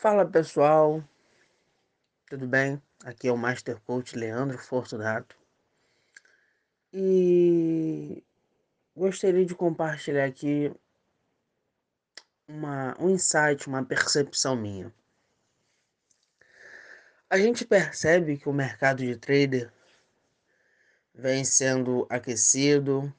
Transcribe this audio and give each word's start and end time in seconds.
Fala 0.00 0.24
pessoal, 0.24 1.04
tudo 2.30 2.48
bem? 2.48 2.80
Aqui 3.04 3.28
é 3.28 3.32
o 3.32 3.36
Master 3.36 3.78
Coach 3.80 4.16
Leandro 4.16 4.56
Fortunato 4.56 5.36
e 6.90 8.24
gostaria 8.96 9.44
de 9.44 9.54
compartilhar 9.54 10.24
aqui 10.24 10.72
uma, 12.48 12.96
um 12.98 13.10
insight, 13.10 13.68
uma 13.68 13.84
percepção 13.84 14.56
minha. 14.56 14.90
A 17.28 17.36
gente 17.36 17.66
percebe 17.66 18.38
que 18.38 18.48
o 18.48 18.54
mercado 18.54 19.00
de 19.00 19.14
trader 19.16 19.70
vem 21.14 21.44
sendo 21.44 22.06
aquecido, 22.08 23.14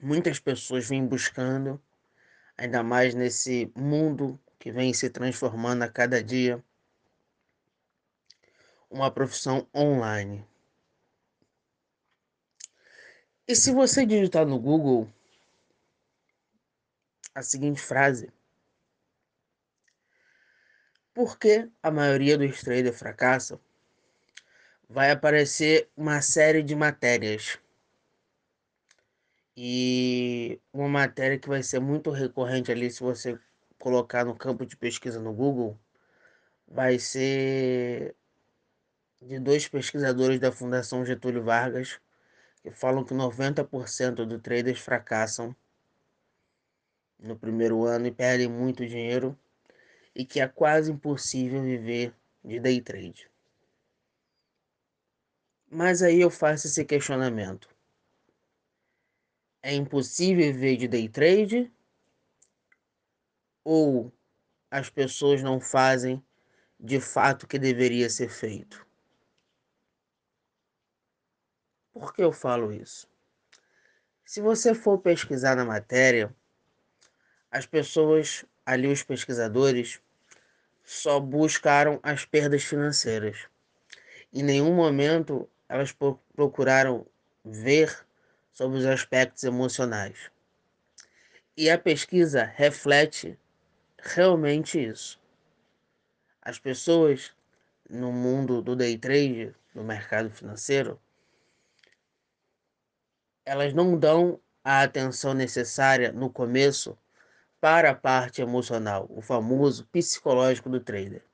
muitas 0.00 0.38
pessoas 0.38 0.88
vêm 0.88 1.04
buscando, 1.04 1.82
ainda 2.56 2.84
mais 2.84 3.16
nesse 3.16 3.68
mundo 3.74 4.38
que 4.62 4.70
vem 4.70 4.94
se 4.94 5.10
transformando 5.10 5.82
a 5.82 5.88
cada 5.88 6.22
dia, 6.22 6.64
uma 8.88 9.10
profissão 9.10 9.68
online. 9.74 10.46
E 13.48 13.56
se 13.56 13.72
você 13.72 14.06
digitar 14.06 14.46
no 14.46 14.60
Google 14.60 15.12
a 17.34 17.42
seguinte 17.42 17.80
frase: 17.80 18.32
Por 21.12 21.36
que 21.40 21.68
a 21.82 21.90
maioria 21.90 22.38
dos 22.38 22.60
traders 22.60 22.96
fracassam? 22.96 23.58
Vai 24.88 25.10
aparecer 25.10 25.90
uma 25.96 26.22
série 26.22 26.62
de 26.62 26.76
matérias. 26.76 27.58
E 29.56 30.60
uma 30.72 30.88
matéria 30.88 31.36
que 31.36 31.48
vai 31.48 31.64
ser 31.64 31.80
muito 31.80 32.10
recorrente 32.12 32.70
ali 32.70 32.88
se 32.88 33.00
você 33.00 33.36
colocar 33.82 34.24
no 34.24 34.36
campo 34.36 34.64
de 34.64 34.76
pesquisa 34.76 35.18
no 35.18 35.32
Google 35.32 35.76
vai 36.68 37.00
ser 37.00 38.14
de 39.20 39.40
dois 39.40 39.66
pesquisadores 39.66 40.38
da 40.38 40.52
Fundação 40.52 41.04
Getúlio 41.04 41.42
Vargas 41.42 42.00
que 42.62 42.70
falam 42.70 43.02
que 43.04 43.12
90% 43.12 44.24
dos 44.24 44.40
traders 44.40 44.78
fracassam 44.78 45.52
no 47.18 47.36
primeiro 47.36 47.84
ano 47.84 48.06
e 48.06 48.12
perdem 48.12 48.48
muito 48.48 48.86
dinheiro 48.86 49.36
e 50.14 50.24
que 50.24 50.38
é 50.38 50.46
quase 50.46 50.92
impossível 50.92 51.60
viver 51.60 52.14
de 52.44 52.60
day 52.60 52.80
trade. 52.80 53.28
Mas 55.68 56.02
aí 56.02 56.20
eu 56.20 56.30
faço 56.30 56.68
esse 56.68 56.84
questionamento. 56.84 57.68
É 59.60 59.74
impossível 59.74 60.52
viver 60.52 60.76
de 60.76 60.86
day 60.86 61.08
trade? 61.08 61.72
Ou 63.64 64.12
as 64.70 64.88
pessoas 64.90 65.42
não 65.42 65.60
fazem 65.60 66.24
de 66.78 67.00
fato 67.00 67.44
o 67.44 67.46
que 67.46 67.58
deveria 67.58 68.10
ser 68.10 68.28
feito? 68.28 68.86
Por 71.92 72.14
que 72.14 72.22
eu 72.22 72.32
falo 72.32 72.72
isso? 72.72 73.06
Se 74.24 74.40
você 74.40 74.74
for 74.74 74.98
pesquisar 74.98 75.54
na 75.54 75.64
matéria, 75.64 76.34
as 77.50 77.66
pessoas, 77.66 78.44
ali 78.64 78.88
os 78.88 79.02
pesquisadores, 79.02 80.00
só 80.82 81.20
buscaram 81.20 82.00
as 82.02 82.24
perdas 82.24 82.64
financeiras. 82.64 83.46
Em 84.32 84.42
nenhum 84.42 84.74
momento 84.74 85.48
elas 85.68 85.94
procuraram 86.34 87.06
ver 87.44 88.06
sobre 88.52 88.78
os 88.78 88.86
aspectos 88.86 89.44
emocionais. 89.44 90.30
E 91.56 91.70
a 91.70 91.78
pesquisa 91.78 92.44
reflete 92.44 93.38
realmente 94.02 94.82
isso. 94.82 95.20
As 96.40 96.58
pessoas 96.58 97.32
no 97.88 98.12
mundo 98.12 98.60
do 98.60 98.74
day 98.74 98.98
trade, 98.98 99.54
no 99.74 99.84
mercado 99.84 100.30
financeiro, 100.30 101.00
elas 103.44 103.72
não 103.72 103.98
dão 103.98 104.40
a 104.64 104.82
atenção 104.82 105.34
necessária 105.34 106.12
no 106.12 106.30
começo 106.30 106.96
para 107.60 107.90
a 107.90 107.94
parte 107.94 108.42
emocional, 108.42 109.06
o 109.08 109.20
famoso 109.20 109.86
psicológico 109.86 110.68
do 110.68 110.80
trader, 110.80 111.24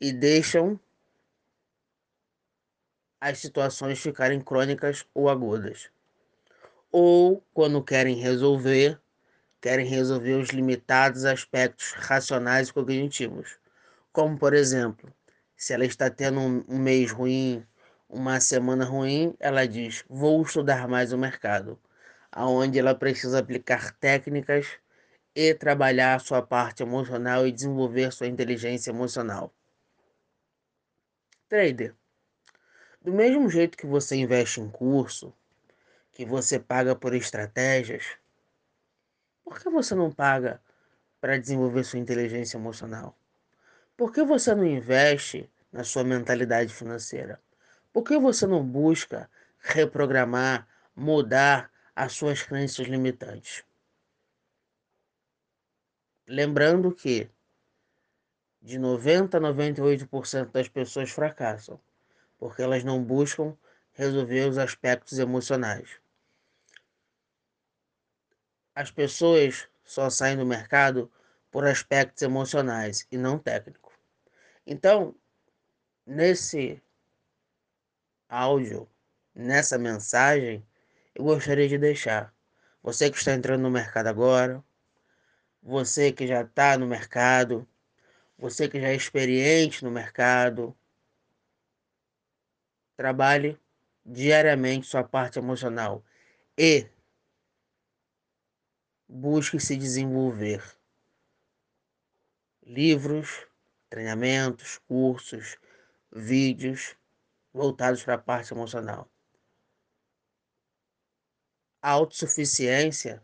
e 0.00 0.12
deixam 0.12 0.78
as 3.20 3.38
situações 3.38 3.98
ficarem 3.98 4.40
crônicas 4.40 5.06
ou 5.14 5.28
agudas. 5.28 5.90
Ou, 6.92 7.42
quando 7.52 7.82
querem 7.82 8.16
resolver, 8.16 9.00
querem 9.60 9.86
resolver 9.86 10.34
os 10.34 10.50
limitados 10.50 11.24
aspectos 11.24 11.92
racionais 11.92 12.68
e 12.68 12.72
cognitivos, 12.72 13.58
como 14.12 14.38
por 14.38 14.54
exemplo, 14.54 15.12
se 15.56 15.72
ela 15.72 15.84
está 15.84 16.08
tendo 16.10 16.40
um 16.40 16.78
mês 16.78 17.10
ruim, 17.10 17.66
uma 18.08 18.40
semana 18.40 18.84
ruim, 18.84 19.34
ela 19.40 19.66
diz: 19.66 20.04
"Vou 20.08 20.42
estudar 20.42 20.88
mais 20.88 21.12
o 21.12 21.18
mercado", 21.18 21.78
aonde 22.30 22.78
ela 22.78 22.94
precisa 22.94 23.40
aplicar 23.40 23.92
técnicas 23.98 24.66
e 25.34 25.54
trabalhar 25.54 26.14
a 26.14 26.18
sua 26.18 26.42
parte 26.42 26.82
emocional 26.82 27.46
e 27.46 27.52
desenvolver 27.52 28.12
sua 28.12 28.26
inteligência 28.26 28.90
emocional. 28.90 29.52
Trader, 31.48 31.94
do 33.00 33.12
mesmo 33.12 33.48
jeito 33.48 33.78
que 33.78 33.86
você 33.86 34.16
investe 34.16 34.60
em 34.60 34.68
curso, 34.68 35.32
que 36.12 36.24
você 36.24 36.58
paga 36.58 36.94
por 36.94 37.14
estratégias, 37.14 38.04
por 39.48 39.58
que 39.58 39.70
você 39.70 39.94
não 39.94 40.12
paga 40.12 40.60
para 41.20 41.38
desenvolver 41.38 41.82
sua 41.82 41.98
inteligência 41.98 42.58
emocional? 42.58 43.18
Por 43.96 44.12
que 44.12 44.22
você 44.22 44.54
não 44.54 44.64
investe 44.64 45.50
na 45.72 45.84
sua 45.84 46.04
mentalidade 46.04 46.72
financeira? 46.72 47.40
Por 47.90 48.04
que 48.04 48.18
você 48.18 48.46
não 48.46 48.62
busca 48.62 49.28
reprogramar, 49.58 50.68
mudar 50.94 51.70
as 51.96 52.12
suas 52.12 52.42
crenças 52.42 52.86
limitantes? 52.86 53.64
Lembrando 56.26 56.94
que 56.94 57.30
de 58.60 58.78
90 58.78 59.38
a 59.38 59.40
98% 59.40 60.52
das 60.52 60.68
pessoas 60.68 61.10
fracassam 61.10 61.80
porque 62.38 62.60
elas 62.60 62.84
não 62.84 63.02
buscam 63.02 63.56
resolver 63.92 64.46
os 64.48 64.58
aspectos 64.58 65.18
emocionais. 65.18 65.98
As 68.78 68.92
pessoas 68.92 69.66
só 69.84 70.08
saem 70.08 70.36
do 70.36 70.46
mercado 70.46 71.10
por 71.50 71.66
aspectos 71.66 72.22
emocionais 72.22 73.08
e 73.10 73.18
não 73.18 73.36
técnicos. 73.36 73.92
Então, 74.64 75.16
nesse 76.06 76.80
áudio, 78.28 78.88
nessa 79.34 79.76
mensagem, 79.78 80.64
eu 81.12 81.24
gostaria 81.24 81.66
de 81.68 81.76
deixar. 81.76 82.32
Você 82.80 83.10
que 83.10 83.18
está 83.18 83.34
entrando 83.34 83.62
no 83.62 83.70
mercado 83.70 84.06
agora, 84.06 84.62
você 85.60 86.12
que 86.12 86.24
já 86.24 86.42
está 86.42 86.78
no 86.78 86.86
mercado, 86.86 87.66
você 88.38 88.68
que 88.68 88.80
já 88.80 88.90
é 88.90 88.94
experiente 88.94 89.82
no 89.82 89.90
mercado, 89.90 90.72
trabalhe 92.96 93.58
diariamente 94.06 94.86
sua 94.86 95.02
parte 95.02 95.36
emocional 95.36 96.04
e 96.56 96.86
busque 99.08 99.58
se 99.58 99.76
desenvolver. 99.76 100.62
Livros, 102.62 103.46
treinamentos, 103.88 104.78
cursos, 104.86 105.56
vídeos 106.12 106.94
voltados 107.52 108.04
para 108.04 108.14
a 108.14 108.18
parte 108.18 108.52
emocional. 108.52 109.10
A 111.80 111.90
autossuficiência 111.90 113.22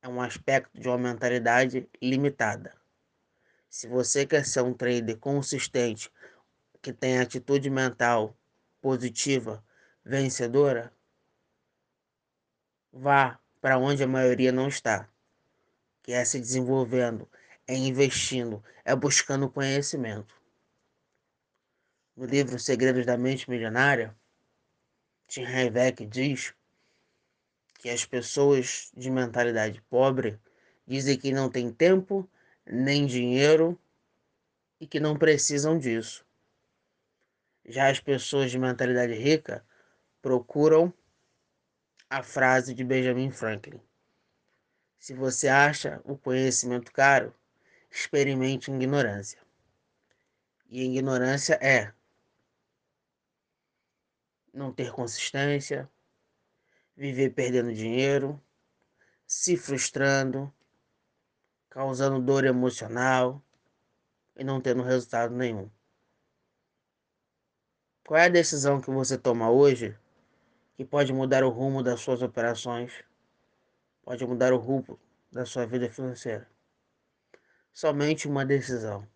é 0.00 0.08
um 0.08 0.20
aspecto 0.20 0.80
de 0.80 0.88
uma 0.88 0.96
mentalidade 0.96 1.86
limitada. 2.00 2.74
Se 3.68 3.86
você 3.86 4.24
quer 4.24 4.46
ser 4.46 4.62
um 4.62 4.72
trader 4.72 5.18
consistente, 5.18 6.10
que 6.80 6.92
tem 6.92 7.18
atitude 7.18 7.68
mental 7.68 8.34
positiva, 8.80 9.62
vencedora, 10.04 10.95
vá 12.96 13.38
para 13.60 13.78
onde 13.78 14.02
a 14.02 14.06
maioria 14.06 14.52
não 14.52 14.68
está, 14.68 15.08
que 16.02 16.12
é 16.12 16.24
se 16.24 16.38
desenvolvendo, 16.40 17.28
é 17.66 17.74
investindo, 17.74 18.62
é 18.84 18.94
buscando 18.94 19.50
conhecimento 19.50 20.34
no 22.16 22.24
livro 22.24 22.58
Segredos 22.58 23.04
da 23.04 23.18
Mente 23.18 23.48
Milionária, 23.50 24.16
Tim 25.28 25.44
Hayek 25.44 26.06
diz 26.06 26.54
que 27.78 27.90
as 27.90 28.06
pessoas 28.06 28.90
de 28.96 29.10
mentalidade 29.10 29.82
pobre 29.90 30.40
dizem 30.86 31.18
que 31.18 31.30
não 31.30 31.50
têm 31.50 31.70
tempo 31.70 32.28
nem 32.64 33.04
dinheiro 33.04 33.78
e 34.80 34.86
que 34.86 34.98
não 34.98 35.16
precisam 35.16 35.78
disso. 35.78 36.24
Já 37.66 37.90
as 37.90 38.00
pessoas 38.00 38.50
de 38.50 38.58
mentalidade 38.58 39.12
rica 39.12 39.62
procuram 40.22 40.92
a 42.08 42.22
frase 42.22 42.74
de 42.74 42.84
Benjamin 42.84 43.30
Franklin: 43.30 43.80
Se 44.98 45.14
você 45.14 45.48
acha 45.48 46.00
o 46.04 46.16
conhecimento 46.16 46.92
caro, 46.92 47.34
experimente 47.90 48.70
ignorância. 48.70 49.40
E 50.68 50.82
ignorância 50.84 51.54
é 51.54 51.92
não 54.52 54.72
ter 54.72 54.90
consistência, 54.90 55.88
viver 56.96 57.30
perdendo 57.30 57.74
dinheiro, 57.74 58.40
se 59.26 59.56
frustrando, 59.56 60.52
causando 61.68 62.20
dor 62.20 62.44
emocional 62.44 63.42
e 64.34 64.42
não 64.42 64.60
tendo 64.60 64.82
resultado 64.82 65.34
nenhum. 65.34 65.70
Qual 68.06 68.18
é 68.18 68.26
a 68.26 68.30
decisão 68.30 68.80
que 68.80 68.90
você 68.90 69.18
toma 69.18 69.50
hoje 69.50 69.96
que 70.76 70.84
pode 70.84 71.12
mudar 71.12 71.42
o 71.42 71.48
rumo 71.48 71.82
das 71.82 72.00
suas 72.00 72.20
operações, 72.20 72.92
pode 74.02 74.26
mudar 74.26 74.52
o 74.52 74.58
rumo 74.58 75.00
da 75.32 75.46
sua 75.46 75.66
vida 75.66 75.90
financeira? 75.90 76.48
Somente 77.72 78.28
uma 78.28 78.44
decisão. 78.44 79.08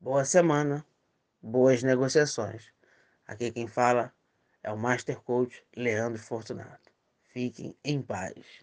Boa 0.00 0.24
semana, 0.24 0.86
boas 1.42 1.82
negociações. 1.82 2.72
Aqui 3.26 3.50
quem 3.50 3.68
fala 3.68 4.12
é 4.62 4.72
o 4.72 4.78
Master 4.78 5.20
Coach 5.20 5.62
Leandro 5.76 6.20
Fortunato. 6.20 6.90
Fiquem 7.24 7.76
em 7.84 8.00
paz. 8.00 8.60